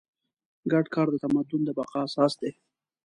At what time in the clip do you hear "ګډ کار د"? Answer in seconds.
0.71-1.15